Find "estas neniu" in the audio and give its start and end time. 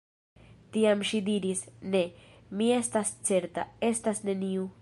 3.95-4.71